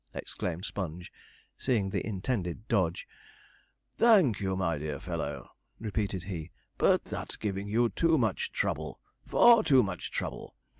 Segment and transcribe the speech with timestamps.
[0.15, 1.13] exclaimed Sponge,
[1.59, 3.07] seeing the intended dodge;
[3.97, 5.47] 'thank you, my dear fellow!'
[5.79, 10.55] repeated he; 'but that's giving you too much trouble far too much trouble!